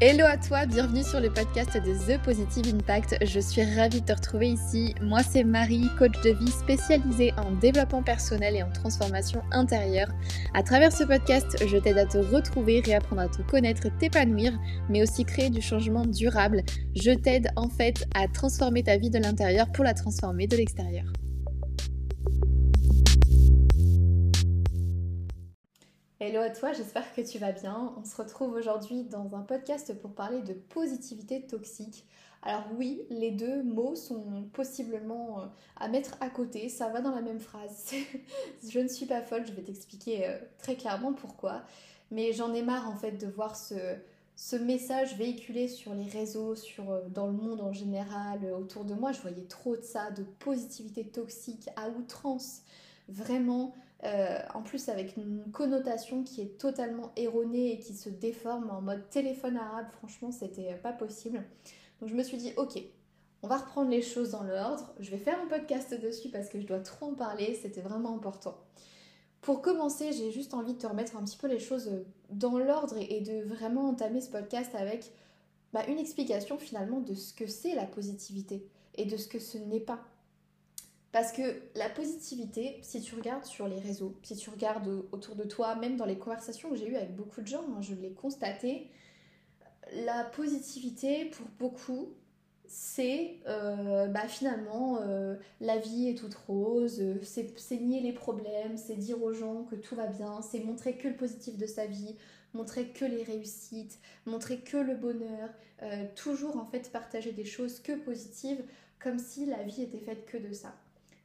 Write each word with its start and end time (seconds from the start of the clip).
Hello 0.00 0.24
à 0.26 0.36
toi, 0.36 0.64
bienvenue 0.64 1.02
sur 1.02 1.18
le 1.18 1.28
podcast 1.28 1.74
de 1.74 1.92
The 1.92 2.22
Positive 2.22 2.72
Impact. 2.72 3.16
Je 3.20 3.40
suis 3.40 3.64
ravie 3.64 4.00
de 4.00 4.06
te 4.06 4.12
retrouver 4.12 4.50
ici. 4.50 4.94
Moi, 5.02 5.24
c'est 5.24 5.42
Marie, 5.42 5.88
coach 5.98 6.14
de 6.22 6.30
vie 6.30 6.52
spécialisée 6.52 7.32
en 7.36 7.50
développement 7.50 8.04
personnel 8.04 8.54
et 8.54 8.62
en 8.62 8.70
transformation 8.70 9.42
intérieure. 9.50 10.06
À 10.54 10.62
travers 10.62 10.92
ce 10.92 11.02
podcast, 11.02 11.64
je 11.66 11.76
t'aide 11.78 11.98
à 11.98 12.06
te 12.06 12.18
retrouver, 12.18 12.80
réapprendre 12.80 13.22
à 13.22 13.28
te 13.28 13.42
connaître, 13.42 13.88
t'épanouir, 13.98 14.52
mais 14.88 15.02
aussi 15.02 15.24
créer 15.24 15.50
du 15.50 15.60
changement 15.60 16.06
durable. 16.06 16.62
Je 16.94 17.10
t'aide 17.10 17.48
en 17.56 17.68
fait 17.68 18.06
à 18.14 18.28
transformer 18.28 18.84
ta 18.84 18.98
vie 18.98 19.10
de 19.10 19.18
l'intérieur 19.18 19.66
pour 19.72 19.82
la 19.82 19.94
transformer 19.94 20.46
de 20.46 20.56
l'extérieur. 20.56 21.06
Hello 26.28 26.42
à 26.42 26.50
toi, 26.50 26.74
j'espère 26.74 27.14
que 27.14 27.22
tu 27.22 27.38
vas 27.38 27.52
bien. 27.52 27.94
On 27.98 28.04
se 28.04 28.14
retrouve 28.14 28.52
aujourd'hui 28.52 29.02
dans 29.04 29.34
un 29.34 29.40
podcast 29.40 29.98
pour 29.98 30.12
parler 30.12 30.42
de 30.42 30.52
positivité 30.52 31.46
toxique. 31.46 32.04
Alors 32.42 32.66
oui, 32.76 33.00
les 33.08 33.30
deux 33.30 33.62
mots 33.62 33.94
sont 33.94 34.46
possiblement 34.52 35.40
euh, 35.40 35.46
à 35.76 35.88
mettre 35.88 36.18
à 36.20 36.28
côté, 36.28 36.68
ça 36.68 36.90
va 36.90 37.00
dans 37.00 37.14
la 37.14 37.22
même 37.22 37.40
phrase. 37.40 37.94
je 38.68 38.78
ne 38.78 38.88
suis 38.88 39.06
pas 39.06 39.22
folle, 39.22 39.46
je 39.46 39.52
vais 39.52 39.62
t'expliquer 39.62 40.26
euh, 40.26 40.38
très 40.58 40.76
clairement 40.76 41.14
pourquoi. 41.14 41.62
Mais 42.10 42.34
j'en 42.34 42.52
ai 42.52 42.60
marre 42.60 42.90
en 42.90 42.96
fait 42.96 43.12
de 43.12 43.26
voir 43.26 43.56
ce, 43.56 44.54
message 44.56 45.16
véhiculé 45.16 45.66
sur 45.66 45.94
les 45.94 46.10
réseaux, 46.10 46.54
sur, 46.54 46.90
euh, 46.90 47.08
dans 47.08 47.28
le 47.28 47.32
monde 47.32 47.62
en 47.62 47.72
général, 47.72 48.52
autour 48.52 48.84
de 48.84 48.92
moi. 48.92 49.12
Je 49.12 49.22
voyais 49.22 49.46
trop 49.48 49.76
de 49.76 49.82
ça, 49.82 50.10
de 50.10 50.24
positivité 50.24 51.06
toxique 51.06 51.70
à 51.76 51.88
outrance. 51.88 52.64
Vraiment, 53.08 53.72
euh, 54.04 54.38
en 54.54 54.62
plus 54.62 54.88
avec 54.88 55.16
une 55.16 55.50
connotation 55.50 56.22
qui 56.22 56.40
est 56.40 56.58
totalement 56.58 57.10
erronée 57.16 57.72
et 57.72 57.78
qui 57.80 57.94
se 57.94 58.08
déforme 58.08 58.70
en 58.70 58.80
mode 58.80 59.08
téléphone 59.10 59.56
arabe, 59.56 59.90
franchement 59.90 60.30
c'était 60.30 60.74
pas 60.76 60.92
possible. 60.92 61.42
Donc 62.00 62.08
je 62.08 62.14
me 62.14 62.22
suis 62.22 62.36
dit 62.36 62.52
ok, 62.56 62.80
on 63.42 63.48
va 63.48 63.56
reprendre 63.56 63.90
les 63.90 64.02
choses 64.02 64.30
dans 64.30 64.44
l'ordre, 64.44 64.94
je 65.00 65.10
vais 65.10 65.18
faire 65.18 65.40
un 65.40 65.48
podcast 65.48 66.00
dessus 66.00 66.28
parce 66.28 66.48
que 66.48 66.60
je 66.60 66.66
dois 66.66 66.80
trop 66.80 67.06
en 67.06 67.14
parler, 67.14 67.58
c'était 67.60 67.80
vraiment 67.80 68.14
important. 68.14 68.56
Pour 69.40 69.62
commencer, 69.62 70.12
j'ai 70.12 70.30
juste 70.30 70.54
envie 70.54 70.74
de 70.74 70.78
te 70.78 70.86
remettre 70.86 71.16
un 71.16 71.24
petit 71.24 71.36
peu 71.36 71.46
les 71.46 71.60
choses 71.60 71.90
dans 72.30 72.58
l'ordre 72.58 72.96
et 72.98 73.20
de 73.20 73.42
vraiment 73.44 73.88
entamer 73.88 74.20
ce 74.20 74.30
podcast 74.30 74.74
avec 74.74 75.12
bah, 75.72 75.86
une 75.88 75.98
explication 75.98 76.58
finalement 76.58 77.00
de 77.00 77.14
ce 77.14 77.32
que 77.32 77.46
c'est 77.46 77.74
la 77.74 77.86
positivité 77.86 78.66
et 78.96 79.04
de 79.04 79.16
ce 79.16 79.28
que 79.28 79.38
ce 79.38 79.58
n'est 79.58 79.80
pas. 79.80 80.00
Parce 81.10 81.32
que 81.32 81.42
la 81.74 81.88
positivité, 81.88 82.78
si 82.82 83.00
tu 83.00 83.14
regardes 83.14 83.44
sur 83.44 83.66
les 83.66 83.78
réseaux, 83.78 84.14
si 84.22 84.36
tu 84.36 84.50
regardes 84.50 84.88
autour 85.10 85.36
de 85.36 85.44
toi, 85.44 85.74
même 85.74 85.96
dans 85.96 86.04
les 86.04 86.18
conversations 86.18 86.68
que 86.70 86.76
j'ai 86.76 86.88
eues 86.88 86.96
avec 86.96 87.16
beaucoup 87.16 87.40
de 87.40 87.46
gens, 87.46 87.64
hein, 87.70 87.80
je 87.80 87.94
l'ai 87.94 88.12
constaté, 88.12 88.90
la 90.04 90.24
positivité 90.24 91.24
pour 91.26 91.46
beaucoup, 91.58 92.14
c'est 92.66 93.38
euh, 93.46 94.06
bah, 94.08 94.28
finalement 94.28 94.98
euh, 95.00 95.36
la 95.60 95.78
vie 95.78 96.08
est 96.08 96.14
toute 96.14 96.34
rose, 96.34 97.02
c'est 97.22 97.80
nier 97.80 98.00
les 98.00 98.12
problèmes, 98.12 98.76
c'est 98.76 98.96
dire 98.96 99.22
aux 99.22 99.32
gens 99.32 99.64
que 99.64 99.76
tout 99.76 99.94
va 99.94 100.06
bien, 100.06 100.42
c'est 100.42 100.60
montrer 100.60 100.98
que 100.98 101.08
le 101.08 101.16
positif 101.16 101.56
de 101.56 101.66
sa 101.66 101.86
vie, 101.86 102.16
montrer 102.52 102.88
que 102.88 103.06
les 103.06 103.22
réussites, 103.22 103.98
montrer 104.26 104.60
que 104.60 104.76
le 104.76 104.94
bonheur, 104.94 105.48
euh, 105.82 106.04
toujours 106.14 106.58
en 106.58 106.66
fait 106.66 106.92
partager 106.92 107.32
des 107.32 107.46
choses 107.46 107.80
que 107.80 107.92
positives, 107.92 108.62
comme 108.98 109.18
si 109.18 109.46
la 109.46 109.62
vie 109.62 109.82
était 109.82 110.00
faite 110.00 110.26
que 110.26 110.36
de 110.36 110.52
ça. 110.52 110.74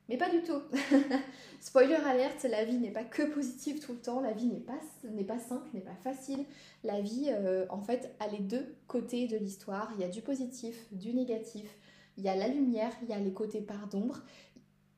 Mais 0.09 0.17
pas 0.17 0.29
du 0.29 0.41
tout. 0.41 0.61
Spoiler 1.61 1.95
alerte, 1.95 2.43
la 2.43 2.65
vie 2.65 2.77
n'est 2.77 2.91
pas 2.91 3.05
que 3.05 3.23
positive 3.23 3.79
tout 3.79 3.93
le 3.93 3.99
temps, 3.99 4.19
la 4.19 4.33
vie 4.33 4.47
n'est 4.47 4.59
pas, 4.59 4.79
n'est 5.05 5.23
pas 5.23 5.39
simple, 5.39 5.69
n'est 5.73 5.81
pas 5.81 5.95
facile. 5.95 6.45
La 6.83 6.99
vie, 6.99 7.27
euh, 7.29 7.65
en 7.69 7.81
fait, 7.81 8.13
a 8.19 8.27
les 8.27 8.39
deux 8.39 8.75
côtés 8.87 9.27
de 9.27 9.37
l'histoire. 9.37 9.91
Il 9.95 10.01
y 10.01 10.03
a 10.03 10.09
du 10.09 10.21
positif, 10.21 10.75
du 10.91 11.13
négatif. 11.13 11.69
Il 12.17 12.23
y 12.23 12.29
a 12.29 12.35
la 12.35 12.49
lumière, 12.49 12.91
il 13.01 13.09
y 13.09 13.13
a 13.13 13.19
les 13.19 13.31
côtés 13.31 13.61
par 13.61 13.87
d'ombre. 13.87 14.19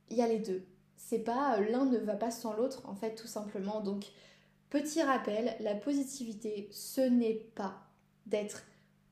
Il 0.10 0.18
y 0.18 0.22
a 0.22 0.28
les 0.28 0.40
deux. 0.40 0.66
C'est 0.98 1.20
pas 1.20 1.60
euh, 1.60 1.70
l'un 1.70 1.86
ne 1.86 2.00
va 2.00 2.16
pas 2.16 2.32
sans 2.32 2.56
l'autre, 2.56 2.90
en 2.90 2.96
fait, 2.96 3.14
tout 3.14 3.28
simplement. 3.28 3.82
Donc, 3.82 4.06
petit 4.72 5.04
rappel, 5.04 5.56
la 5.60 5.76
positivité, 5.76 6.68
ce 6.72 7.02
n'est 7.02 7.46
pas 7.54 7.88
d'être 8.26 8.64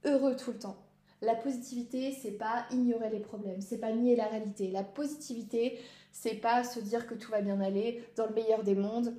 heureux 0.06 0.36
tout 0.36 0.52
le 0.52 0.60
temps. 0.60 0.83
La 1.24 1.36
positivité, 1.36 2.12
c'est 2.12 2.32
pas 2.32 2.66
ignorer 2.72 3.10
les 3.10 3.20
problèmes, 3.20 3.62
c'est 3.62 3.80
pas 3.80 3.92
nier 3.92 4.16
la 4.16 4.28
réalité. 4.28 4.70
La 4.70 4.84
positivité, 4.84 5.80
c'est 6.12 6.36
pas 6.36 6.64
se 6.64 6.80
dire 6.80 7.08
que 7.08 7.16
tout 7.16 7.32
va 7.32 7.42
bien 7.42 7.62
aller 7.62 8.04
dans 8.16 8.28
le 8.28 8.34
meilleur 8.34 8.64
des 8.64 8.76
mondes. 8.76 9.16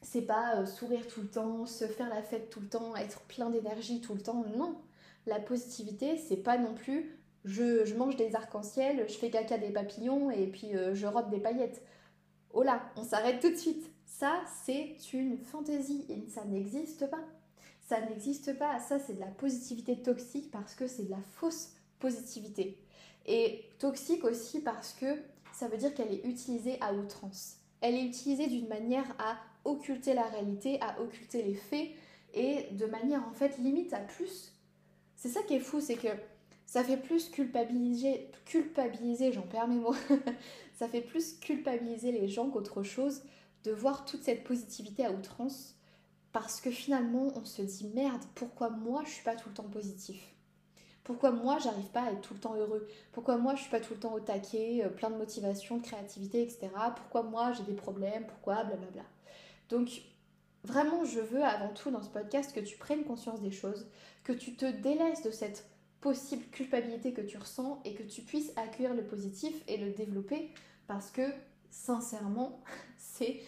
C'est 0.00 0.22
pas 0.22 0.56
euh, 0.56 0.66
sourire 0.66 1.06
tout 1.08 1.22
le 1.22 1.28
temps, 1.28 1.66
se 1.66 1.86
faire 1.86 2.08
la 2.08 2.22
fête 2.22 2.50
tout 2.50 2.60
le 2.60 2.68
temps, 2.68 2.94
être 2.96 3.20
plein 3.22 3.50
d'énergie 3.50 4.00
tout 4.00 4.14
le 4.14 4.20
temps. 4.20 4.44
Non. 4.56 4.76
La 5.26 5.40
positivité, 5.40 6.18
c'est 6.18 6.36
pas 6.36 6.56
non 6.56 6.74
plus 6.74 7.18
je, 7.44 7.94
mange 7.94 8.16
des 8.16 8.34
arcs-en-ciel, 8.34 9.04
je 9.08 9.14
fais 9.14 9.30
caca 9.30 9.58
des 9.58 9.70
papillons 9.70 10.30
et 10.30 10.46
puis 10.46 10.74
euh, 10.74 10.94
je 10.94 11.06
robe 11.06 11.30
des 11.30 11.40
paillettes. 11.40 11.82
Oh 12.52 12.62
là, 12.62 12.80
on 12.96 13.02
s'arrête 13.02 13.40
tout 13.40 13.50
de 13.50 13.56
suite. 13.56 13.90
Ça, 14.06 14.40
c'est 14.64 14.96
une 15.12 15.36
fantaisie 15.38 16.06
et 16.08 16.28
ça 16.30 16.44
n'existe 16.44 17.08
pas. 17.10 17.20
Ça 17.84 18.00
n'existe 18.00 18.58
pas. 18.58 18.78
Ça, 18.80 18.98
c'est 18.98 19.14
de 19.14 19.20
la 19.20 19.26
positivité 19.26 20.00
toxique 20.00 20.50
parce 20.50 20.74
que 20.74 20.86
c'est 20.86 21.04
de 21.04 21.10
la 21.10 21.22
fausse 21.36 21.72
positivité. 21.98 22.78
Et 23.26 23.64
toxique 23.78 24.24
aussi 24.24 24.60
parce 24.60 24.92
que 24.92 25.06
ça 25.52 25.68
veut 25.68 25.76
dire 25.76 25.94
qu'elle 25.94 26.12
est 26.12 26.24
utilisée 26.24 26.78
à 26.80 26.92
outrance. 26.92 27.56
Elle 27.80 27.94
est 27.94 28.04
utilisée 28.04 28.46
d'une 28.46 28.68
manière 28.68 29.14
à 29.18 29.36
occulter 29.64 30.14
la 30.14 30.24
réalité, 30.24 30.80
à 30.80 31.00
occulter 31.00 31.42
les 31.42 31.54
faits 31.54 31.90
et 32.34 32.68
de 32.72 32.86
manière 32.86 33.26
en 33.26 33.32
fait 33.32 33.58
limite 33.58 33.92
à 33.92 34.00
plus. 34.00 34.52
C'est 35.16 35.28
ça 35.28 35.42
qui 35.42 35.54
est 35.54 35.60
fou, 35.60 35.80
c'est 35.80 35.96
que 35.96 36.08
ça 36.66 36.82
fait 36.82 36.96
plus 36.96 37.28
culpabiliser, 37.30 38.30
culpabiliser, 38.44 39.32
j'en 39.32 39.42
perds 39.42 39.68
mes 39.68 39.76
mots, 39.76 39.94
ça 40.74 40.88
fait 40.88 41.00
plus 41.00 41.38
culpabiliser 41.38 42.12
les 42.12 42.28
gens 42.28 42.50
qu'autre 42.50 42.82
chose 42.82 43.22
de 43.64 43.70
voir 43.70 44.04
toute 44.04 44.22
cette 44.22 44.44
positivité 44.44 45.04
à 45.04 45.12
outrance 45.12 45.76
parce 46.34 46.60
que 46.60 46.72
finalement 46.72 47.28
on 47.36 47.44
se 47.44 47.62
dit 47.62 47.88
merde, 47.94 48.20
pourquoi 48.34 48.68
moi 48.68 49.04
je 49.06 49.10
suis 49.10 49.22
pas 49.22 49.36
tout 49.36 49.48
le 49.48 49.54
temps 49.54 49.68
positif? 49.68 50.34
Pourquoi 51.04 51.30
moi 51.30 51.58
j'arrive 51.60 51.86
pas 51.90 52.02
à 52.02 52.10
être 52.10 52.22
tout 52.22 52.34
le 52.34 52.40
temps 52.40 52.56
heureux? 52.56 52.88
Pourquoi 53.12 53.36
moi 53.36 53.54
je 53.54 53.60
suis 53.60 53.70
pas 53.70 53.78
tout 53.78 53.94
le 53.94 54.00
temps 54.00 54.12
au 54.12 54.18
taquet, 54.18 54.82
euh, 54.84 54.88
plein 54.88 55.10
de 55.10 55.16
motivation, 55.16 55.76
de 55.76 55.82
créativité, 55.84 56.42
etc. 56.42 56.70
Pourquoi 56.96 57.22
moi 57.22 57.52
j'ai 57.52 57.62
des 57.62 57.74
problèmes? 57.74 58.26
Pourquoi? 58.26 58.64
Blablabla. 58.64 59.04
Donc 59.68 60.02
vraiment 60.64 61.04
je 61.04 61.20
veux 61.20 61.44
avant 61.44 61.72
tout 61.72 61.92
dans 61.92 62.02
ce 62.02 62.08
podcast 62.08 62.52
que 62.52 62.60
tu 62.60 62.76
prennes 62.78 63.04
conscience 63.04 63.40
des 63.40 63.52
choses, 63.52 63.86
que 64.24 64.32
tu 64.32 64.56
te 64.56 64.66
délaisses 64.66 65.22
de 65.22 65.30
cette 65.30 65.70
possible 66.00 66.46
culpabilité 66.46 67.12
que 67.12 67.20
tu 67.20 67.38
ressens 67.38 67.80
et 67.84 67.94
que 67.94 68.02
tu 68.02 68.22
puisses 68.22 68.52
accueillir 68.56 68.94
le 68.94 69.04
positif 69.04 69.54
et 69.68 69.76
le 69.76 69.92
développer 69.92 70.50
parce 70.88 71.12
que 71.12 71.22
sincèrement 71.70 72.60
c'est 72.98 73.40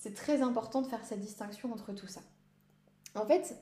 c'est 0.00 0.14
très 0.14 0.40
important 0.40 0.80
de 0.80 0.86
faire 0.86 1.04
cette 1.04 1.20
distinction 1.20 1.70
entre 1.70 1.92
tout 1.92 2.06
ça. 2.06 2.22
En 3.14 3.26
fait, 3.26 3.56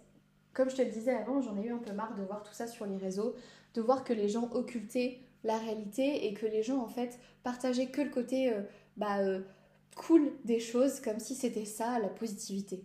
comme 0.52 0.70
je 0.70 0.76
te 0.76 0.82
le 0.82 0.90
disais 0.90 1.14
avant, 1.14 1.40
j'en 1.40 1.56
ai 1.56 1.66
eu 1.66 1.72
un 1.72 1.78
peu 1.78 1.92
marre 1.92 2.14
de 2.14 2.22
voir 2.22 2.42
tout 2.42 2.52
ça 2.52 2.66
sur 2.66 2.86
les 2.86 2.96
réseaux, 2.96 3.34
de 3.74 3.80
voir 3.80 4.04
que 4.04 4.12
les 4.12 4.28
gens 4.28 4.50
occultaient 4.52 5.20
la 5.44 5.58
réalité 5.58 6.26
et 6.26 6.34
que 6.34 6.46
les 6.46 6.62
gens 6.62 6.78
en 6.78 6.88
fait 6.88 7.18
partageaient 7.42 7.90
que 7.90 8.02
le 8.02 8.10
côté 8.10 8.52
euh, 8.52 8.62
bah, 8.96 9.18
euh, 9.18 9.40
cool 9.96 10.32
des 10.44 10.60
choses 10.60 11.00
comme 11.00 11.20
si 11.20 11.34
c'était 11.34 11.64
ça 11.64 11.98
la 11.98 12.08
positivité. 12.08 12.84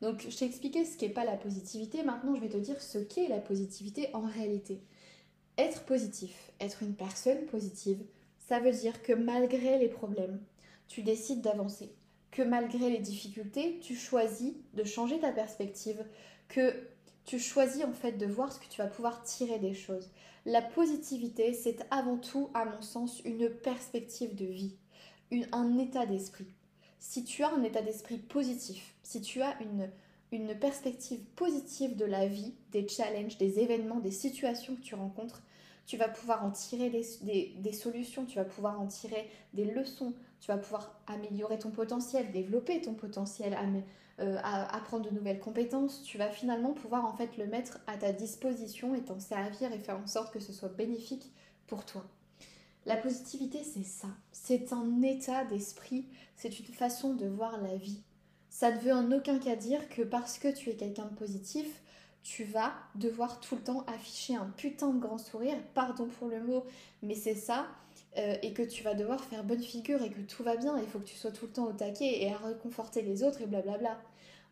Donc 0.00 0.26
je 0.28 0.36
t'ai 0.36 0.46
expliqué 0.46 0.84
ce 0.84 0.96
qu'est 0.96 1.10
pas 1.10 1.24
la 1.24 1.36
positivité, 1.36 2.02
maintenant 2.02 2.34
je 2.34 2.40
vais 2.40 2.48
te 2.48 2.56
dire 2.56 2.80
ce 2.80 2.98
qu'est 2.98 3.28
la 3.28 3.38
positivité 3.38 4.08
en 4.14 4.22
réalité. 4.22 4.80
Être 5.58 5.84
positif, 5.84 6.52
être 6.58 6.82
une 6.82 6.94
personne 6.94 7.44
positive, 7.46 8.02
ça 8.38 8.60
veut 8.60 8.72
dire 8.72 9.02
que 9.02 9.12
malgré 9.12 9.78
les 9.78 9.88
problèmes, 9.88 10.40
tu 10.88 11.02
décides 11.02 11.42
d'avancer 11.42 11.94
que 12.30 12.42
malgré 12.42 12.90
les 12.90 12.98
difficultés, 12.98 13.78
tu 13.80 13.96
choisis 13.96 14.54
de 14.74 14.84
changer 14.84 15.18
ta 15.18 15.32
perspective, 15.32 16.04
que 16.48 16.74
tu 17.24 17.38
choisis 17.38 17.84
en 17.84 17.92
fait 17.92 18.12
de 18.12 18.26
voir 18.26 18.52
ce 18.52 18.60
que 18.60 18.68
tu 18.68 18.80
vas 18.80 18.86
pouvoir 18.86 19.22
tirer 19.22 19.58
des 19.58 19.74
choses. 19.74 20.10
La 20.46 20.62
positivité, 20.62 21.52
c'est 21.52 21.86
avant 21.90 22.16
tout, 22.16 22.50
à 22.54 22.64
mon 22.64 22.82
sens, 22.82 23.20
une 23.24 23.50
perspective 23.50 24.34
de 24.34 24.46
vie, 24.46 24.76
un 25.52 25.78
état 25.78 26.06
d'esprit. 26.06 26.48
Si 26.98 27.24
tu 27.24 27.42
as 27.42 27.52
un 27.52 27.62
état 27.62 27.82
d'esprit 27.82 28.18
positif, 28.18 28.94
si 29.02 29.20
tu 29.20 29.42
as 29.42 29.60
une, 29.60 29.90
une 30.32 30.58
perspective 30.58 31.20
positive 31.36 31.96
de 31.96 32.04
la 32.04 32.26
vie, 32.26 32.54
des 32.72 32.86
challenges, 32.88 33.38
des 33.38 33.58
événements, 33.58 34.00
des 34.00 34.10
situations 34.10 34.76
que 34.76 34.80
tu 34.80 34.94
rencontres, 34.94 35.42
tu 35.86 35.96
vas 35.96 36.08
pouvoir 36.08 36.44
en 36.44 36.50
tirer 36.50 36.88
des, 36.88 37.72
solutions, 37.72 38.24
tu 38.24 38.36
vas 38.36 38.44
pouvoir 38.44 38.80
en 38.80 38.86
tirer 38.86 39.28
des 39.54 39.64
leçons, 39.64 40.14
tu 40.40 40.50
vas 40.50 40.58
pouvoir 40.58 41.00
améliorer 41.06 41.58
ton 41.58 41.70
potentiel, 41.70 42.32
développer 42.32 42.80
ton 42.80 42.94
potentiel, 42.94 43.56
euh, 44.18 44.38
apprendre 44.42 45.08
de 45.08 45.14
nouvelles 45.14 45.40
compétences, 45.40 46.02
tu 46.02 46.18
vas 46.18 46.30
finalement 46.30 46.72
pouvoir 46.72 47.04
en 47.04 47.14
fait 47.14 47.36
le 47.36 47.46
mettre 47.46 47.78
à 47.86 47.96
ta 47.96 48.12
disposition 48.12 48.94
et 48.94 49.02
t'en 49.02 49.20
servir 49.20 49.72
et 49.72 49.78
faire 49.78 49.98
en 49.98 50.06
sorte 50.06 50.32
que 50.32 50.40
ce 50.40 50.52
soit 50.52 50.70
bénéfique 50.70 51.32
pour 51.66 51.84
toi. 51.84 52.04
La 52.86 52.96
positivité, 52.96 53.62
c'est 53.62 53.84
ça. 53.84 54.08
C'est 54.32 54.72
un 54.72 55.02
état 55.02 55.44
d'esprit, 55.44 56.06
c'est 56.36 56.58
une 56.58 56.74
façon 56.74 57.14
de 57.14 57.26
voir 57.26 57.60
la 57.60 57.76
vie. 57.76 58.02
Ça 58.48 58.72
ne 58.72 58.80
veut 58.80 58.92
en 58.92 59.12
aucun 59.12 59.38
cas 59.38 59.56
dire 59.56 59.88
que 59.90 60.02
parce 60.02 60.38
que 60.38 60.48
tu 60.48 60.70
es 60.70 60.76
quelqu'un 60.76 61.06
de 61.06 61.14
positif, 61.14 61.82
tu 62.22 62.44
vas 62.44 62.72
devoir 62.94 63.40
tout 63.40 63.56
le 63.56 63.62
temps 63.62 63.84
afficher 63.86 64.34
un 64.34 64.52
putain 64.56 64.92
de 64.92 64.98
grand 64.98 65.18
sourire, 65.18 65.56
pardon 65.74 66.06
pour 66.06 66.28
le 66.28 66.42
mot, 66.42 66.64
mais 67.02 67.14
c'est 67.14 67.34
ça, 67.34 67.68
euh, 68.18 68.36
et 68.42 68.52
que 68.52 68.62
tu 68.62 68.82
vas 68.82 68.94
devoir 68.94 69.22
faire 69.24 69.44
bonne 69.44 69.62
figure 69.62 70.02
et 70.02 70.10
que 70.10 70.20
tout 70.20 70.42
va 70.42 70.56
bien, 70.56 70.76
il 70.78 70.86
faut 70.86 70.98
que 70.98 71.04
tu 71.04 71.16
sois 71.16 71.30
tout 71.30 71.46
le 71.46 71.52
temps 71.52 71.66
au 71.66 71.72
taquet 71.72 72.22
et 72.22 72.32
à 72.32 72.38
réconforter 72.38 73.02
les 73.02 73.22
autres 73.22 73.40
et 73.42 73.46
blablabla. 73.46 74.00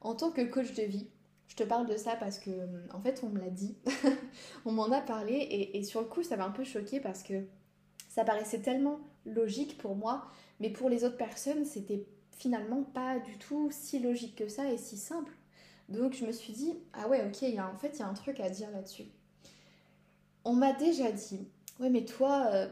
En 0.01 0.15
tant 0.15 0.31
que 0.31 0.43
coach 0.43 0.75
de 0.75 0.83
vie, 0.85 1.09
je 1.49 1.57
te 1.57 1.65
parle 1.65 1.87
de 1.87 1.97
ça 1.97 2.15
parce 2.15 2.39
que, 2.39 2.51
en 2.93 3.01
fait, 3.01 3.23
on 3.25 3.31
me 3.31 3.41
l'a 3.41 3.51
dit, 3.51 3.77
on 4.65 4.73
m'en 4.73 4.93
a 4.93 5.01
parlé, 5.01 5.71
et, 5.73 5.83
sur 5.83 6.01
le 6.01 6.07
coup, 6.07 6.23
ça 6.23 6.37
m'a 6.37 6.47
un 6.47 6.51
peu 6.51 6.63
choqué 6.63 7.01
parce 7.01 7.23
que 7.23 7.47
ça 8.09 8.25
paraissait 8.25 8.61
tellement 8.61 9.01
logique 9.27 9.77
pour 9.79 9.97
moi, 9.97 10.27
mais 10.61 10.71
pour 10.71 10.89
les 10.89 11.05
autres 11.05 11.17
personnes, 11.17 11.65
c'était 11.65 12.07
finalement 12.37 12.85
pas 12.85 13.19
du 13.19 13.39
tout 13.39 13.71
si 13.73 13.99
logique 13.99 14.37
que 14.37 14.47
ça 14.47 14.71
et 14.71 14.79
si 14.79 14.97
simple. 14.97 15.33
Donc 15.89 16.13
je 16.13 16.25
me 16.25 16.33
suis 16.33 16.53
dit, 16.53 16.75
ah 16.93 17.09
ouais, 17.09 17.25
ok, 17.27 17.43
y 17.43 17.61
en 17.61 17.77
fait, 17.77 17.91
il 17.95 17.99
y 18.01 18.03
a 18.03 18.09
un 18.09 18.15
truc 18.15 18.39
à 18.41 18.51
dire 18.51 18.71
là-dessus. 18.71 19.07
On 20.45 20.53
m'a 20.53 20.73
déjà 20.73 21.11
dit, 21.11 21.49
ouais, 21.81 21.91
mais 21.91 22.05
toi, 22.05 22.47
euh, 22.53 22.69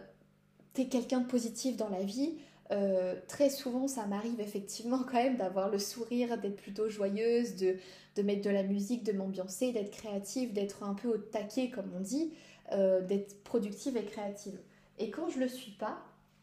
quelqu'un 0.84 1.20
de 1.20 1.26
positif 1.26 1.76
dans 1.76 1.88
la 1.88 2.02
vie. 2.02 2.34
Euh, 2.72 3.14
très 3.28 3.48
souvent, 3.48 3.86
ça 3.88 4.06
m'arrive 4.06 4.40
effectivement 4.40 4.98
quand 5.10 5.22
même 5.22 5.36
d'avoir 5.36 5.70
le 5.70 5.78
sourire, 5.78 6.38
d'être 6.38 6.56
plutôt 6.56 6.88
joyeuse, 6.88 7.56
de, 7.56 8.22
mettre 8.22 8.42
de 8.42 8.50
la 8.50 8.62
musique, 8.62 9.04
de 9.04 9.12
m'ambiancer, 9.12 9.72
d'être 9.72 9.90
créative, 9.90 10.52
d'être 10.52 10.82
un 10.82 10.94
peu 10.94 11.08
au 11.08 11.18
taquet, 11.18 11.70
comme 11.70 11.90
on 11.96 12.00
dit, 12.00 12.32
euh, 12.72 13.00
d'être 13.00 13.42
productive 13.44 13.96
et 13.96 14.04
créative. 14.04 14.58
Et 14.98 15.10
quand 15.10 15.28
je 15.28 15.38
le 15.38 15.48
suis 15.48 15.72
pas, 15.72 15.98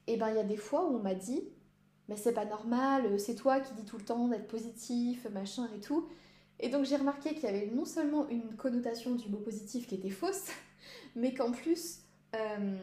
et 0.05 0.13
eh 0.13 0.17
ben 0.17 0.29
il 0.29 0.35
y 0.35 0.39
a 0.39 0.43
des 0.43 0.57
fois 0.57 0.85
où 0.89 0.95
on 0.95 0.99
m'a 0.99 1.15
dit, 1.15 1.43
mais 2.09 2.17
c'est 2.17 2.33
pas 2.33 2.45
normal, 2.45 3.19
c'est 3.19 3.35
toi 3.35 3.61
qui 3.61 3.73
dis 3.73 3.85
tout 3.85 3.97
le 3.97 4.03
temps 4.03 4.27
d'être 4.27 4.47
positif, 4.47 5.25
machin 5.31 5.69
et 5.75 5.79
tout. 5.79 6.07
Et 6.59 6.69
donc 6.69 6.85
j'ai 6.85 6.97
remarqué 6.97 7.33
qu'il 7.33 7.43
y 7.43 7.47
avait 7.47 7.71
non 7.73 7.85
seulement 7.85 8.27
une 8.29 8.55
connotation 8.55 9.15
du 9.15 9.29
mot 9.29 9.37
positif 9.37 9.87
qui 9.87 9.95
était 9.95 10.09
fausse, 10.09 10.47
mais 11.15 11.33
qu'en 11.33 11.51
plus, 11.51 11.99
euh, 12.35 12.77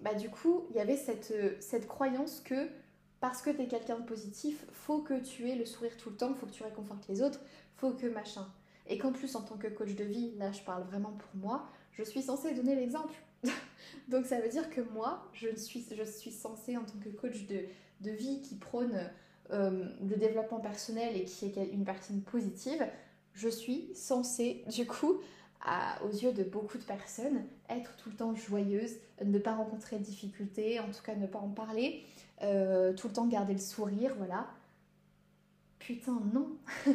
bah 0.00 0.14
du 0.14 0.28
coup, 0.28 0.66
il 0.70 0.76
y 0.76 0.80
avait 0.80 0.96
cette, 0.96 1.34
cette 1.60 1.86
croyance 1.86 2.40
que 2.40 2.68
parce 3.20 3.42
que 3.42 3.50
tu 3.50 3.62
es 3.62 3.66
quelqu'un 3.66 3.98
de 3.98 4.04
positif, 4.04 4.64
faut 4.72 4.98
que 4.98 5.18
tu 5.18 5.48
aies 5.48 5.56
le 5.56 5.64
sourire 5.64 5.96
tout 5.96 6.10
le 6.10 6.16
temps, 6.16 6.34
faut 6.34 6.46
que 6.46 6.52
tu 6.52 6.62
réconfortes 6.62 7.08
les 7.08 7.22
autres, 7.22 7.40
faut 7.76 7.92
que 7.92 8.06
machin. 8.06 8.46
Et 8.88 8.98
qu'en 8.98 9.12
plus, 9.12 9.34
en 9.34 9.42
tant 9.42 9.56
que 9.56 9.66
coach 9.68 9.94
de 9.94 10.04
vie, 10.04 10.32
là 10.36 10.52
je 10.52 10.62
parle 10.62 10.84
vraiment 10.84 11.12
pour 11.12 11.34
moi, 11.34 11.66
je 11.92 12.02
suis 12.02 12.22
censée 12.22 12.54
donner 12.54 12.76
l'exemple. 12.76 13.14
donc 14.08 14.26
ça 14.26 14.40
veut 14.40 14.48
dire 14.48 14.70
que 14.70 14.80
moi, 14.80 15.28
je 15.32 15.48
suis, 15.54 15.84
je 15.96 16.04
suis 16.04 16.30
censée 16.30 16.76
en 16.76 16.84
tant 16.84 16.98
que 16.98 17.08
coach 17.08 17.46
de, 17.46 17.64
de 18.00 18.10
vie 18.10 18.42
qui 18.42 18.56
prône 18.56 19.10
euh, 19.52 19.84
le 20.02 20.16
développement 20.16 20.60
personnel 20.60 21.16
et 21.16 21.24
qui 21.24 21.46
est 21.46 21.70
une 21.72 21.84
personne 21.84 22.20
positive, 22.20 22.84
je 23.32 23.48
suis 23.48 23.90
censée, 23.94 24.64
du 24.70 24.86
coup, 24.86 25.20
aux 26.04 26.10
yeux 26.10 26.32
de 26.32 26.44
beaucoup 26.44 26.78
de 26.78 26.84
personnes, 26.84 27.44
être 27.68 27.96
tout 27.96 28.10
le 28.10 28.16
temps 28.16 28.34
joyeuse, 28.34 28.92
ne 29.24 29.38
pas 29.38 29.54
rencontrer 29.54 29.98
de 29.98 30.04
difficultés, 30.04 30.78
en 30.80 30.86
tout 30.86 31.02
cas 31.04 31.14
ne 31.14 31.26
pas 31.26 31.38
en 31.38 31.48
parler, 31.48 32.04
euh, 32.42 32.92
tout 32.94 33.08
le 33.08 33.14
temps 33.14 33.26
garder 33.26 33.52
le 33.52 33.58
sourire, 33.58 34.14
voilà. 34.16 34.46
Putain, 35.78 36.20
non 36.32 36.56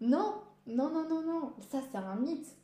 Non, 0.00 0.34
non, 0.66 0.90
non, 0.90 1.08
non, 1.08 1.22
non, 1.22 1.52
ça 1.70 1.78
c'est 1.90 1.96
un 1.96 2.16
mythe. 2.16 2.56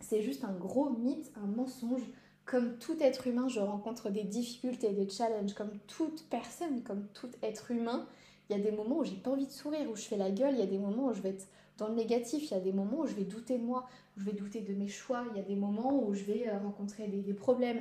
C'est 0.00 0.22
juste 0.22 0.44
un 0.44 0.52
gros 0.52 0.90
mythe, 0.90 1.32
un 1.36 1.46
mensonge. 1.46 2.02
Comme 2.44 2.78
tout 2.78 2.96
être 3.00 3.26
humain, 3.26 3.48
je 3.48 3.60
rencontre 3.60 4.08
des 4.10 4.24
difficultés, 4.24 4.92
des 4.92 5.08
challenges, 5.08 5.54
comme 5.54 5.78
toute 5.86 6.24
personne, 6.30 6.82
comme 6.82 7.06
tout 7.12 7.30
être 7.42 7.70
humain. 7.70 8.06
Il 8.48 8.56
y 8.56 8.60
a 8.60 8.62
des 8.62 8.70
moments 8.72 8.98
où 8.98 9.04
j'ai 9.04 9.16
pas 9.16 9.30
envie 9.30 9.46
de 9.46 9.52
sourire, 9.52 9.90
où 9.90 9.96
je 9.96 10.02
fais 10.02 10.16
la 10.16 10.30
gueule, 10.30 10.54
il 10.54 10.60
y 10.60 10.62
a 10.62 10.66
des 10.66 10.78
moments 10.78 11.06
où 11.06 11.12
je 11.12 11.20
vais 11.20 11.30
être 11.30 11.46
dans 11.76 11.88
le 11.88 11.94
négatif, 11.94 12.50
il 12.50 12.54
y 12.54 12.56
a 12.56 12.60
des 12.60 12.72
moments 12.72 13.00
où 13.00 13.06
je 13.06 13.14
vais 13.14 13.24
douter 13.24 13.58
de 13.58 13.64
moi, 13.64 13.88
où 14.18 14.20
je 14.20 14.24
vais 14.24 14.32
douter 14.32 14.60
de 14.60 14.74
mes 14.74 14.88
choix, 14.88 15.24
il 15.30 15.36
y 15.36 15.40
a 15.40 15.44
des 15.44 15.54
moments 15.54 16.02
où 16.04 16.14
je 16.14 16.24
vais 16.24 16.48
euh, 16.48 16.58
rencontrer 16.58 17.06
des, 17.06 17.34
problèmes, 17.34 17.80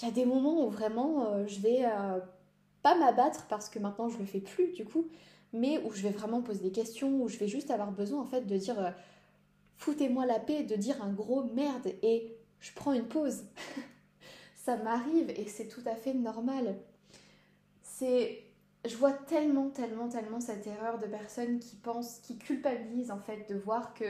il 0.00 0.08
y 0.08 0.10
a 0.10 0.12
des 0.12 0.24
moments 0.24 0.66
où 0.66 0.70
vraiment 0.70 1.26
euh, 1.26 1.46
je 1.46 1.60
vais 1.60 1.84
euh, 1.84 2.18
pas 2.82 2.98
m'abattre 2.98 3.46
parce 3.48 3.68
que 3.68 3.78
maintenant 3.78 4.08
je 4.08 4.18
le 4.18 4.24
fais 4.24 4.40
plus 4.40 4.72
du 4.72 4.84
coup, 4.84 5.08
mais 5.52 5.78
où 5.84 5.92
je 5.92 6.02
vais 6.02 6.10
vraiment 6.10 6.42
poser 6.42 6.60
des 6.60 6.72
questions, 6.72 7.22
où 7.22 7.28
je 7.28 7.38
vais 7.38 7.48
juste 7.48 7.70
avoir 7.70 7.92
besoin 7.92 8.20
en 8.20 8.26
fait 8.26 8.42
de 8.42 8.56
dire 8.56 8.94
foutez-moi 9.76 10.26
la 10.26 10.40
paix, 10.40 10.62
de 10.64 10.74
dire 10.74 11.02
un 11.02 11.12
gros 11.12 11.44
merde 11.44 11.92
et 12.02 12.36
je 12.60 12.72
prends 12.74 12.92
une 12.92 13.06
pause. 13.06 13.44
Ça 14.56 14.76
m'arrive 14.76 15.30
et 15.30 15.46
c'est 15.46 15.66
tout 15.66 15.82
à 15.86 15.96
fait 15.96 16.14
normal. 16.14 16.76
C'est 17.82 18.44
je 18.84 18.96
vois 18.96 19.12
tellement, 19.12 19.70
tellement, 19.70 20.08
tellement 20.08 20.40
cette 20.40 20.66
erreur 20.66 20.98
de 20.98 21.06
personnes 21.06 21.60
qui 21.60 21.76
pensent, 21.76 22.18
qui 22.18 22.36
culpabilisent 22.36 23.12
en 23.12 23.18
fait 23.18 23.48
de 23.48 23.54
voir 23.54 23.94
que 23.94 24.04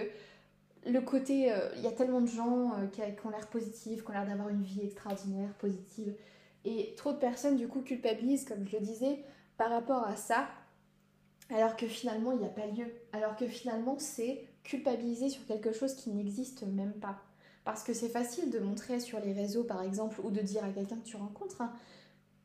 le 0.86 1.00
côté, 1.00 1.52
euh, 1.52 1.68
il 1.76 1.82
y 1.82 1.86
a 1.86 1.92
tellement 1.92 2.20
de 2.20 2.26
gens 2.26 2.72
euh, 2.72 2.86
qui, 2.86 3.00
ont 3.24 3.30
l'air 3.30 3.48
positifs, 3.48 4.02
qui 4.02 4.10
ont 4.10 4.12
l'air 4.12 4.26
d'avoir 4.26 4.48
une 4.48 4.62
vie 4.62 4.82
extraordinaire, 4.82 5.52
positive, 5.54 6.14
et 6.64 6.94
trop 6.96 7.12
de 7.12 7.18
personnes 7.18 7.56
du 7.56 7.68
coup 7.68 7.82
culpabilisent, 7.82 8.44
comme 8.44 8.66
je 8.66 8.76
le 8.76 8.82
disais, 8.82 9.24
par 9.56 9.70
rapport 9.70 10.04
à 10.04 10.16
ça, 10.16 10.48
alors 11.50 11.76
que 11.76 11.86
finalement 11.86 12.32
il 12.32 12.38
n'y 12.38 12.46
a 12.46 12.50
pas 12.50 12.66
lieu, 12.66 12.86
alors 13.12 13.36
que 13.36 13.46
finalement 13.46 13.96
c'est 13.98 14.44
culpabiliser 14.64 15.28
sur 15.28 15.44
quelque 15.46 15.72
chose 15.72 15.94
qui 15.94 16.10
n'existe 16.10 16.62
même 16.64 16.94
pas. 16.94 17.20
Parce 17.64 17.84
que 17.84 17.94
c'est 17.94 18.08
facile 18.08 18.50
de 18.50 18.58
montrer 18.58 18.98
sur 18.98 19.20
les 19.20 19.32
réseaux 19.32 19.64
par 19.64 19.82
exemple, 19.82 20.20
ou 20.22 20.30
de 20.30 20.40
dire 20.40 20.64
à 20.64 20.70
quelqu'un 20.70 20.96
que 20.96 21.06
tu 21.06 21.16
rencontres, 21.16 21.60
hein, 21.60 21.72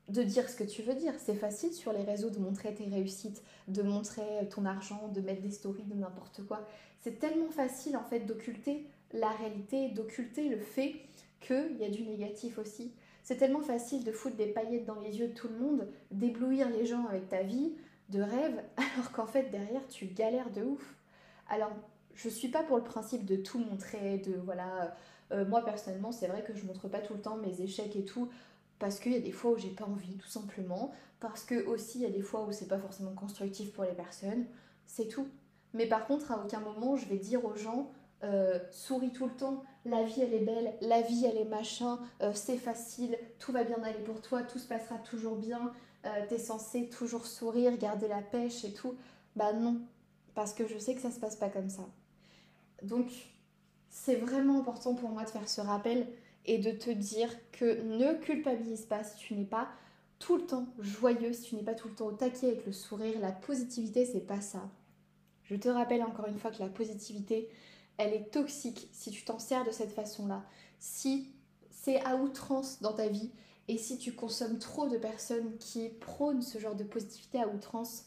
de 0.09 0.24
dire 0.24 0.50
ce 0.50 0.56
que 0.56 0.63
tu 0.63 0.81
veux 0.81 0.95
dire. 0.95 1.13
C'est 1.18 1.36
facile 1.36 1.74
sur 1.74 1.94
les 1.94 2.04
réseaux 2.04 2.30
de 2.30 2.39
montrer 2.39 2.74
tes 2.74 2.86
réussites, 2.86 3.44
de 3.68 3.81
montrer 3.81 4.48
ton 4.50 4.65
argent, 4.65 5.09
de 5.09 5.21
mettre 5.21 5.42
des 5.42 5.51
stories 5.51 5.83
de 5.83 5.95
n'importe 5.95 6.45
quoi. 6.48 6.65
C'est 7.01 7.19
tellement 7.19 7.50
facile 7.50 7.98
en 7.98 8.04
fait 8.04 8.21
d'occulter 8.21 8.86
la 9.13 9.30
réalité, 9.30 9.89
d'occulter 9.89 10.50
le 10.50 10.57
fait 10.57 10.95
qu'il 11.42 11.77
y 11.80 11.86
a 11.86 11.89
du 11.89 12.04
négatif 12.04 12.57
aussi. 12.57 12.92
C'est 13.24 13.38
tellement 13.38 13.62
facile 13.62 14.04
de 14.04 14.12
foutre 14.12 14.38
des 14.38 14.48
paillettes 14.48 14.86
dans 14.86 15.00
les 15.00 15.19
yeux 15.19 15.27
de 15.27 15.33
tout 15.33 15.50
le 15.50 15.57
monde, 15.57 15.88
d'éblouir 16.12 16.69
les 16.69 16.86
gens 16.86 17.06
avec 17.07 17.27
ta 17.27 17.44
vie 17.44 17.74
de 18.09 18.21
rêve, 18.21 18.63
alors 18.77 19.12
qu'en 19.12 19.27
fait 19.27 19.50
derrière 19.50 19.86
tu 19.88 20.06
galères 20.06 20.51
de 20.51 20.63
ouf. 20.63 20.95
Alors 21.50 21.71
je 22.15 22.30
suis 22.30 22.48
pas 22.48 22.63
pour 22.63 22.77
le 22.77 22.83
principe 22.83 23.25
de 23.25 23.36
tout 23.36 23.59
montrer, 23.59 24.18
de 24.19 24.36
voilà. 24.44 24.95
Euh, 25.33 25.45
moi 25.45 25.63
personnellement, 25.63 26.13
c'est 26.13 26.27
vrai 26.27 26.42
que 26.42 26.56
je 26.56 26.65
montre 26.65 26.88
pas 26.88 27.00
tout 27.00 27.13
le 27.13 27.19
temps 27.19 27.36
mes 27.36 27.62
échecs 27.62 27.98
et 27.98 28.06
tout 28.06 28.30
parce 28.79 29.00
qu'il 29.00 29.13
y 29.13 29.15
a 29.15 29.19
des 29.19 29.31
fois 29.31 29.51
où 29.51 29.57
j'ai 29.57 29.69
pas 29.69 29.85
envie, 29.85 30.18
tout 30.18 30.27
simplement, 30.27 30.91
parce 31.19 31.44
que 31.44 31.65
aussi 31.65 32.00
il 32.00 32.01
y 32.03 32.06
a 32.06 32.09
des 32.09 32.21
fois 32.21 32.45
où 32.45 32.51
c'est 32.51 32.68
pas 32.68 32.77
forcément 32.77 33.13
constructif 33.13 33.74
pour 33.74 33.83
les 33.83 33.94
personnes, 33.94 34.45
c'est 34.85 35.07
tout. 35.07 35.27
Mais 35.74 35.88
par 35.88 36.06
contre, 36.06 36.31
à 36.31 36.44
aucun 36.44 36.59
moment 36.59 36.95
je 36.95 37.07
vais 37.07 37.18
dire 37.18 37.44
aux 37.45 37.56
gens 37.56 37.91
euh, 38.23 38.59
souris 38.71 39.11
tout 39.11 39.25
le 39.25 39.33
temps, 39.33 39.63
la 39.85 40.04
vie 40.04 40.21
elle 40.21 40.33
est 40.33 40.45
belle, 40.45 40.73
la 40.81 41.01
vie 41.01 41.25
elle 41.25 41.37
est 41.37 41.45
machin, 41.45 41.99
euh, 42.21 42.31
c'est 42.33 42.57
facile, 42.57 43.18
tout 43.40 43.51
va 43.51 43.63
bien 43.63 43.81
aller 43.83 43.99
pour 43.99 44.21
toi, 44.21 44.44
tout 44.44 44.59
se 44.59 44.68
passera 44.68 44.97
toujours 44.97 45.35
bien, 45.35 45.71
euh, 46.06 46.09
t'es 46.28 46.37
censé 46.37 46.90
toujours 46.90 47.25
sourire, 47.25 47.78
garder 47.78 48.07
la 48.07 48.21
pêche 48.21 48.63
et 48.63 48.73
tout. 48.73 48.95
Bah 49.35 49.54
non, 49.54 49.81
parce 50.35 50.54
que 50.54 50.68
je 50.68 50.78
sais 50.78 50.95
que 50.95 51.01
ça 51.01 51.11
se 51.11 51.19
passe 51.19 51.35
pas 51.35 51.49
comme 51.49 51.69
ça. 51.69 51.83
Donc 52.83 53.07
c'est 53.90 54.16
vraiment 54.16 54.59
important 54.59 54.94
pour 54.95 55.09
moi 55.09 55.23
de 55.23 55.30
faire 55.30 55.47
ce 55.47 55.61
rappel 55.61 56.07
et 56.47 56.57
de 56.57 56.71
te 56.71 56.89
dire 56.89 57.30
que 57.51 57.81
ne 57.81 58.13
culpabilise 58.13 58.85
pas 58.85 59.04
si 59.04 59.18
tu 59.18 59.35
n'es 59.35 59.45
pas 59.45 59.69
tout 60.19 60.37
le 60.37 60.45
temps 60.45 60.68
joyeux, 60.80 61.33
si 61.33 61.44
tu 61.44 61.56
n'es 61.56 61.63
pas 61.63 61.75
tout 61.75 61.89
le 61.89 61.94
temps 61.94 62.07
au 62.07 62.11
taquet 62.13 62.47
avec 62.47 62.66
le 62.66 62.71
sourire. 62.71 63.19
La 63.19 63.31
positivité, 63.31 64.06
c'est 64.06 64.25
pas 64.25 64.42
ça. 64.42 64.69
Je 65.44 65.56
te 65.56 65.69
rappelle 65.69 66.04
encore 66.04 66.27
une 66.27 66.39
fois 66.39 66.51
que 66.51 66.59
la 66.59 66.69
positivité, 66.69 67.49
elle 67.97 68.13
est 68.13 68.31
toxique 68.31 68.89
si 68.92 69.11
tu 69.11 69.23
t'en 69.23 69.39
sers 69.39 69.66
de 69.66 69.71
cette 69.71 69.92
façon-là. 69.92 70.44
Si 70.80 71.31
c'est 71.69 72.04
à 72.04 72.16
outrance 72.16 72.81
dans 72.81 72.94
ta 72.94 73.07
vie 73.07 73.31
et 73.68 73.77
si 73.77 73.97
tu 73.97 74.13
consommes 74.13 74.59
trop 74.59 74.87
de 74.87 74.97
personnes 74.97 75.57
qui 75.57 75.89
prônent 75.89 76.42
ce 76.42 76.57
genre 76.57 76.75
de 76.75 76.83
positivité 76.83 77.39
à 77.42 77.47
outrance, 77.47 78.06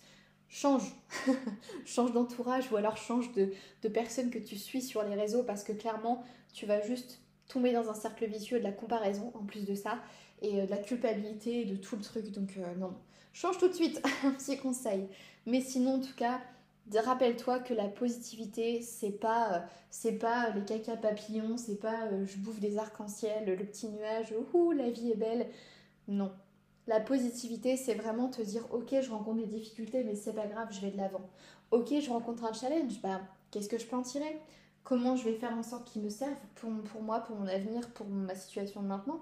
change. 0.48 0.94
change 1.84 2.12
d'entourage 2.12 2.70
ou 2.72 2.76
alors 2.76 2.96
change 2.96 3.32
de, 3.32 3.52
de 3.82 3.88
personnes 3.88 4.30
que 4.30 4.38
tu 4.38 4.56
suis 4.56 4.82
sur 4.82 5.02
les 5.02 5.14
réseaux 5.14 5.44
parce 5.44 5.64
que 5.64 5.72
clairement, 5.72 6.24
tu 6.52 6.66
vas 6.66 6.80
juste 6.80 7.20
tomber 7.50 7.72
dans 7.72 7.88
un 7.90 7.94
cercle 7.94 8.26
vicieux 8.26 8.58
de 8.58 8.64
la 8.64 8.72
comparaison 8.72 9.32
en 9.34 9.44
plus 9.44 9.66
de 9.66 9.74
ça 9.74 9.98
et 10.42 10.60
euh, 10.60 10.66
de 10.66 10.70
la 10.70 10.78
culpabilité 10.78 11.64
de 11.64 11.76
tout 11.76 11.96
le 11.96 12.02
truc. 12.02 12.30
Donc 12.32 12.56
euh, 12.56 12.74
non, 12.76 12.94
change 13.32 13.58
tout 13.58 13.68
de 13.68 13.74
suite, 13.74 14.00
un 14.24 14.32
petit 14.32 14.58
conseil. 14.58 15.08
Mais 15.46 15.60
sinon 15.60 15.96
en 15.96 16.00
tout 16.00 16.14
cas, 16.16 16.40
rappelle-toi 16.94 17.60
que 17.60 17.74
la 17.74 17.88
positivité, 17.88 18.82
c'est 18.82 19.12
pas 19.12 19.54
euh, 19.54 19.60
c'est 19.90 20.18
pas 20.18 20.50
les 20.50 20.64
caca 20.64 20.96
papillons, 20.96 21.56
c'est 21.56 21.80
pas 21.80 22.08
je 22.24 22.36
bouffe 22.38 22.60
des 22.60 22.78
arcs-en-ciel, 22.78 23.46
le 23.46 23.64
petit 23.64 23.88
nuage, 23.88 24.32
ouh 24.54 24.72
la 24.72 24.90
vie 24.90 25.12
est 25.12 25.16
belle. 25.16 25.46
Non. 26.08 26.32
La 26.86 26.98
positivité, 26.98 27.76
c'est 27.76 27.94
vraiment 27.94 28.28
te 28.28 28.42
dire 28.42 28.66
OK, 28.72 28.94
je 29.00 29.10
rencontre 29.10 29.38
des 29.38 29.46
difficultés 29.46 30.02
mais 30.04 30.14
c'est 30.14 30.34
pas 30.34 30.46
grave, 30.46 30.68
je 30.70 30.80
vais 30.80 30.90
de 30.90 30.96
l'avant. 30.96 31.28
OK, 31.70 31.88
je 32.00 32.10
rencontre 32.10 32.44
un 32.44 32.52
challenge, 32.52 33.00
bah 33.02 33.20
qu'est-ce 33.50 33.68
que 33.68 33.78
je 33.78 33.86
peux 33.86 33.96
en 33.96 34.02
tirer? 34.02 34.40
Comment 34.84 35.16
je 35.16 35.24
vais 35.24 35.34
faire 35.34 35.56
en 35.56 35.62
sorte 35.62 35.90
qu'ils 35.90 36.02
me 36.02 36.08
servent 36.08 36.34
pour, 36.56 37.02
moi, 37.02 37.20
pour 37.20 37.36
mon 37.36 37.46
avenir, 37.46 37.88
pour 37.90 38.08
ma 38.08 38.34
situation 38.34 38.82
de 38.82 38.88
maintenant. 38.88 39.20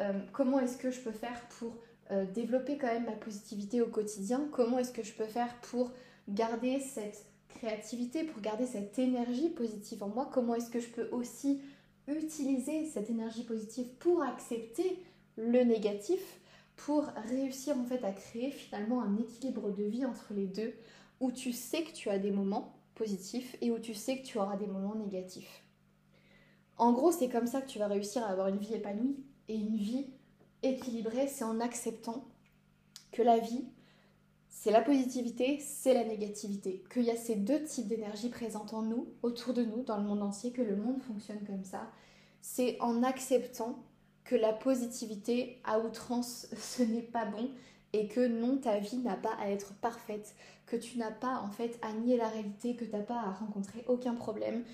Euh, 0.00 0.12
comment 0.32 0.58
est-ce 0.60 0.76
que 0.76 0.90
je 0.90 1.00
peux 1.00 1.12
faire 1.12 1.40
pour 1.58 1.76
euh, 2.10 2.24
développer 2.24 2.78
quand 2.78 2.86
même 2.86 3.04
ma 3.04 3.12
positivité 3.12 3.82
au 3.82 3.88
quotidien? 3.88 4.48
Comment 4.52 4.78
est-ce 4.78 4.92
que 4.92 5.02
je 5.02 5.12
peux 5.12 5.26
faire 5.26 5.54
pour 5.60 5.92
garder 6.28 6.80
cette 6.80 7.26
créativité, 7.48 8.24
pour 8.24 8.40
garder 8.40 8.66
cette 8.66 8.98
énergie 8.98 9.50
positive 9.50 10.02
en 10.02 10.08
moi, 10.08 10.30
comment 10.32 10.54
est-ce 10.54 10.70
que 10.70 10.80
je 10.80 10.88
peux 10.88 11.08
aussi 11.12 11.60
utiliser 12.08 12.86
cette 12.86 13.10
énergie 13.10 13.44
positive 13.44 13.86
pour 13.98 14.22
accepter 14.22 15.02
le 15.36 15.62
négatif, 15.62 16.20
pour 16.76 17.04
réussir 17.28 17.76
en 17.78 17.84
fait 17.84 18.04
à 18.04 18.12
créer 18.12 18.50
finalement 18.50 19.02
un 19.02 19.16
équilibre 19.18 19.70
de 19.70 19.84
vie 19.84 20.04
entre 20.04 20.32
les 20.34 20.46
deux, 20.46 20.72
où 21.20 21.30
tu 21.30 21.52
sais 21.52 21.84
que 21.84 21.92
tu 21.92 22.08
as 22.08 22.18
des 22.18 22.32
moments 22.32 22.74
et 23.60 23.70
où 23.70 23.78
tu 23.78 23.94
sais 23.94 24.18
que 24.18 24.26
tu 24.26 24.38
auras 24.38 24.56
des 24.56 24.66
moments 24.66 24.94
négatifs. 24.94 25.62
En 26.78 26.92
gros, 26.92 27.12
c'est 27.12 27.28
comme 27.28 27.46
ça 27.46 27.60
que 27.60 27.68
tu 27.68 27.78
vas 27.78 27.86
réussir 27.86 28.24
à 28.24 28.28
avoir 28.28 28.48
une 28.48 28.58
vie 28.58 28.74
épanouie 28.74 29.16
et 29.48 29.54
une 29.54 29.76
vie 29.76 30.06
équilibrée, 30.62 31.28
c'est 31.28 31.44
en 31.44 31.60
acceptant 31.60 32.24
que 33.10 33.22
la 33.22 33.38
vie, 33.38 33.64
c'est 34.48 34.70
la 34.70 34.80
positivité, 34.80 35.58
c'est 35.58 35.94
la 35.94 36.04
négativité, 36.04 36.84
qu'il 36.92 37.02
y 37.02 37.10
a 37.10 37.16
ces 37.16 37.36
deux 37.36 37.62
types 37.64 37.88
d'énergie 37.88 38.30
présentes 38.30 38.74
en 38.74 38.82
nous, 38.82 39.08
autour 39.22 39.54
de 39.54 39.64
nous, 39.64 39.82
dans 39.82 39.96
le 39.96 40.04
monde 40.04 40.22
entier, 40.22 40.52
que 40.52 40.62
le 40.62 40.76
monde 40.76 41.02
fonctionne 41.02 41.44
comme 41.46 41.64
ça. 41.64 41.90
C'est 42.40 42.80
en 42.80 43.02
acceptant 43.02 43.84
que 44.24 44.36
la 44.36 44.52
positivité 44.52 45.60
à 45.64 45.80
outrance, 45.80 46.46
ce 46.56 46.82
n'est 46.82 47.02
pas 47.02 47.24
bon 47.24 47.50
et 47.92 48.08
que 48.08 48.26
non, 48.26 48.56
ta 48.56 48.78
vie 48.78 48.96
n'a 48.98 49.16
pas 49.16 49.34
à 49.38 49.50
être 49.50 49.74
parfaite, 49.74 50.34
que 50.72 50.76
tu 50.78 50.96
n'as 50.96 51.10
pas 51.10 51.38
en 51.40 51.50
fait 51.50 51.78
à 51.82 51.92
nier 51.92 52.16
la 52.16 52.28
réalité, 52.28 52.74
que 52.74 52.86
tu 52.86 52.92
n'as 52.92 53.02
pas 53.02 53.20
à 53.20 53.30
rencontrer 53.30 53.84
aucun 53.88 54.14
problème. 54.14 54.64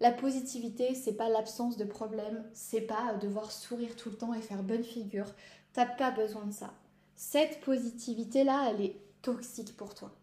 La 0.00 0.10
positivité, 0.10 0.94
c'est 0.94 1.12
pas 1.12 1.28
l'absence 1.28 1.76
de 1.76 1.84
problème, 1.84 2.42
c'est 2.54 2.80
pas 2.80 3.12
devoir 3.20 3.52
sourire 3.52 3.94
tout 3.94 4.08
le 4.08 4.16
temps 4.16 4.32
et 4.32 4.40
faire 4.40 4.62
bonne 4.62 4.82
figure. 4.82 5.30
T'as 5.74 5.84
pas 5.84 6.10
besoin 6.10 6.46
de 6.46 6.52
ça. 6.52 6.72
Cette 7.14 7.60
positivité-là, 7.60 8.70
elle 8.70 8.80
est 8.80 8.96
toxique 9.20 9.76
pour 9.76 9.94
toi. 9.94 10.16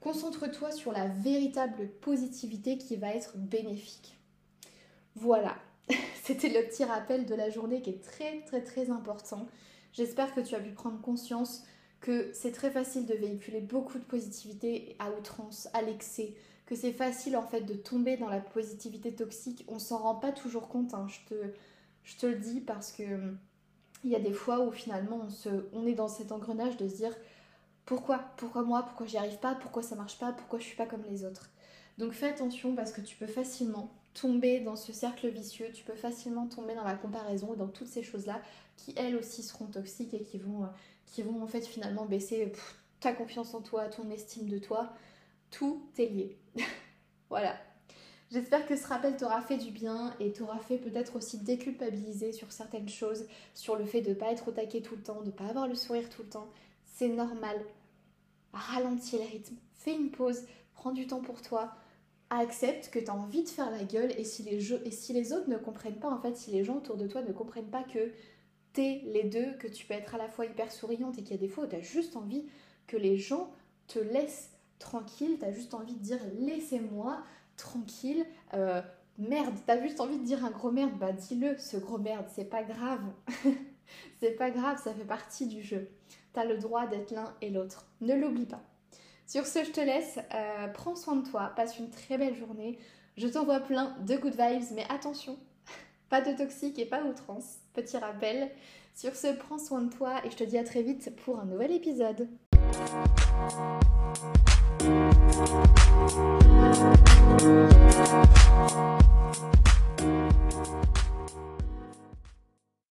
Concentre-toi 0.00 0.70
sur 0.70 0.92
la 0.92 1.08
véritable 1.08 1.88
positivité 2.00 2.78
qui 2.78 2.94
va 2.94 3.12
être 3.14 3.36
bénéfique. 3.36 4.16
Voilà, 5.16 5.56
c'était 6.22 6.48
le 6.48 6.68
petit 6.68 6.84
rappel 6.84 7.26
de 7.26 7.34
la 7.34 7.50
journée 7.50 7.82
qui 7.82 7.90
est 7.90 8.04
très 8.04 8.42
très 8.42 8.62
très 8.62 8.88
important. 8.90 9.48
J'espère 9.92 10.32
que 10.32 10.40
tu 10.40 10.54
as 10.54 10.60
pu 10.60 10.70
prendre 10.70 11.00
conscience 11.00 11.64
que 12.02 12.30
c'est 12.34 12.52
très 12.52 12.70
facile 12.70 13.06
de 13.06 13.14
véhiculer 13.14 13.60
beaucoup 13.60 13.98
de 13.98 14.04
positivité 14.04 14.96
à 14.98 15.10
outrance, 15.12 15.68
à 15.72 15.80
l'excès, 15.82 16.34
que 16.66 16.74
c'est 16.74 16.92
facile 16.92 17.36
en 17.36 17.46
fait 17.46 17.62
de 17.62 17.74
tomber 17.74 18.16
dans 18.16 18.28
la 18.28 18.40
positivité 18.40 19.14
toxique. 19.14 19.64
On 19.68 19.78
s'en 19.78 19.98
rend 19.98 20.16
pas 20.16 20.32
toujours 20.32 20.68
compte, 20.68 20.92
hein. 20.94 21.06
je, 21.08 22.16
te, 22.16 22.26
le 22.26 22.34
dis 22.34 22.60
parce 22.60 22.92
que 22.92 23.32
il 24.04 24.10
y 24.10 24.16
a 24.16 24.20
des 24.20 24.32
fois 24.32 24.60
où 24.66 24.72
finalement 24.72 25.28
on, 25.46 25.62
on 25.72 25.86
est 25.86 25.94
dans 25.94 26.08
cet 26.08 26.32
engrenage 26.32 26.76
de 26.76 26.88
se 26.88 26.96
dire 26.96 27.14
pourquoi? 27.84 28.18
Pourquoi 28.36 28.62
moi? 28.62 28.82
Pourquoi 28.82 29.06
j'y 29.06 29.16
arrive 29.16 29.38
pas? 29.38 29.54
Pourquoi 29.54 29.82
ça 29.82 29.94
marche 29.94 30.18
pas? 30.18 30.32
Pourquoi 30.32 30.58
je 30.58 30.64
suis 30.64 30.76
pas 30.76 30.86
comme 30.86 31.04
les 31.08 31.24
autres? 31.24 31.50
Donc 31.98 32.12
fais 32.12 32.28
attention 32.28 32.74
parce 32.74 32.92
que 32.92 33.00
tu 33.00 33.16
peux 33.16 33.26
facilement 33.26 33.92
tomber 34.14 34.60
dans 34.60 34.76
ce 34.76 34.92
cercle 34.92 35.28
vicieux, 35.28 35.70
tu 35.72 35.84
peux 35.84 35.94
facilement 35.94 36.46
tomber 36.46 36.74
dans 36.74 36.84
la 36.84 36.94
comparaison, 36.94 37.54
dans 37.54 37.68
toutes 37.68 37.88
ces 37.88 38.02
choses-là 38.02 38.40
qui 38.76 38.92
elles 38.96 39.16
aussi 39.16 39.42
seront 39.42 39.66
toxiques 39.66 40.14
et 40.14 40.22
qui 40.22 40.38
vont, 40.38 40.64
euh, 40.64 40.68
qui 41.12 41.22
vont 41.22 41.42
en 41.42 41.46
fait 41.46 41.64
finalement 41.64 42.06
baisser 42.06 42.52
ta 42.98 43.12
confiance 43.12 43.54
en 43.54 43.60
toi, 43.60 43.86
ton 43.86 44.10
estime 44.10 44.48
de 44.48 44.58
toi. 44.58 44.92
Tout 45.50 45.82
est 45.98 46.06
lié. 46.06 46.38
voilà. 47.28 47.54
J'espère 48.30 48.66
que 48.66 48.76
ce 48.76 48.86
rappel 48.86 49.16
t'aura 49.18 49.42
fait 49.42 49.58
du 49.58 49.70
bien 49.70 50.14
et 50.18 50.32
t'aura 50.32 50.58
fait 50.58 50.78
peut-être 50.78 51.16
aussi 51.16 51.38
déculpabiliser 51.38 52.32
sur 52.32 52.50
certaines 52.50 52.88
choses, 52.88 53.26
sur 53.52 53.76
le 53.76 53.84
fait 53.84 54.00
de 54.00 54.10
ne 54.10 54.14
pas 54.14 54.32
être 54.32 54.48
au 54.48 54.52
taquet 54.52 54.80
tout 54.80 54.96
le 54.96 55.02
temps, 55.02 55.20
de 55.20 55.26
ne 55.26 55.30
pas 55.30 55.44
avoir 55.44 55.68
le 55.68 55.74
sourire 55.74 56.08
tout 56.08 56.22
le 56.22 56.30
temps. 56.30 56.48
C'est 56.86 57.08
normal. 57.08 57.62
Ralentis 58.54 59.18
le 59.18 59.24
rythme, 59.24 59.56
fais 59.74 59.94
une 59.94 60.10
pause, 60.10 60.46
prends 60.74 60.92
du 60.92 61.06
temps 61.06 61.20
pour 61.20 61.42
toi, 61.42 61.74
accepte 62.30 62.88
que 62.88 62.98
tu 62.98 63.10
as 63.10 63.14
envie 63.14 63.42
de 63.42 63.48
faire 63.48 63.70
la 63.70 63.84
gueule 63.84 64.12
et 64.16 64.24
si, 64.24 64.42
les 64.42 64.60
jeux, 64.60 64.80
et 64.86 64.90
si 64.90 65.12
les 65.12 65.34
autres 65.34 65.50
ne 65.50 65.58
comprennent 65.58 65.98
pas, 65.98 66.08
en 66.08 66.18
fait, 66.18 66.34
si 66.34 66.50
les 66.52 66.64
gens 66.64 66.78
autour 66.78 66.96
de 66.96 67.06
toi 67.06 67.20
ne 67.20 67.32
comprennent 67.32 67.70
pas 67.70 67.82
que 67.82 68.10
t'es 68.72 69.02
les 69.06 69.24
deux, 69.24 69.52
que 69.58 69.66
tu 69.66 69.86
peux 69.86 69.94
être 69.94 70.14
à 70.14 70.18
la 70.18 70.28
fois 70.28 70.46
hyper 70.46 70.70
souriante 70.72 71.18
et 71.18 71.22
qu'il 71.22 71.32
y 71.32 71.38
a 71.38 71.40
des 71.40 71.48
fois 71.48 71.64
où 71.64 71.66
tu 71.66 71.76
as 71.76 71.80
juste 71.80 72.16
envie 72.16 72.46
que 72.86 72.96
les 72.96 73.16
gens 73.16 73.50
te 73.86 73.98
laissent 73.98 74.50
tranquille, 74.78 75.36
tu 75.38 75.44
as 75.44 75.52
juste 75.52 75.74
envie 75.74 75.94
de 75.94 76.02
dire 76.02 76.20
laissez-moi 76.38 77.22
tranquille, 77.56 78.24
euh, 78.54 78.82
merde, 79.18 79.54
t'as 79.66 79.80
juste 79.80 80.00
envie 80.00 80.18
de 80.18 80.24
dire 80.24 80.44
un 80.44 80.50
gros 80.50 80.70
merde, 80.70 80.92
bah 80.98 81.12
dis-le, 81.12 81.56
ce 81.58 81.76
gros 81.76 81.98
merde, 81.98 82.26
c'est 82.34 82.44
pas 82.44 82.62
grave. 82.62 83.02
c'est 84.20 84.32
pas 84.32 84.50
grave, 84.50 84.80
ça 84.82 84.94
fait 84.94 85.04
partie 85.04 85.46
du 85.46 85.62
jeu. 85.62 85.88
T'as 86.32 86.44
le 86.44 86.58
droit 86.58 86.86
d'être 86.86 87.10
l'un 87.10 87.34
et 87.42 87.50
l'autre. 87.50 87.86
Ne 88.00 88.14
l'oublie 88.14 88.46
pas. 88.46 88.62
Sur 89.26 89.46
ce, 89.46 89.64
je 89.64 89.70
te 89.70 89.80
laisse. 89.80 90.18
Euh, 90.34 90.68
prends 90.68 90.96
soin 90.96 91.16
de 91.16 91.28
toi. 91.28 91.52
Passe 91.54 91.78
une 91.78 91.90
très 91.90 92.18
belle 92.18 92.34
journée. 92.34 92.78
Je 93.16 93.28
t'envoie 93.28 93.60
plein 93.60 93.96
de 94.00 94.16
good 94.16 94.34
vibes, 94.34 94.72
mais 94.74 94.86
attention, 94.88 95.38
pas 96.08 96.22
de 96.22 96.36
toxique 96.36 96.78
et 96.78 96.86
pas 96.86 97.04
outrance. 97.04 97.61
Petit 97.74 97.96
rappel. 97.96 98.50
Sur 98.94 99.16
ce, 99.16 99.28
prends 99.28 99.58
soin 99.58 99.82
de 99.82 99.92
toi 99.92 100.20
et 100.24 100.30
je 100.30 100.36
te 100.36 100.44
dis 100.44 100.58
à 100.58 100.64
très 100.64 100.82
vite 100.82 101.10
pour 101.24 101.40
un 101.40 101.46
nouvel 101.46 101.72
épisode. 101.72 102.28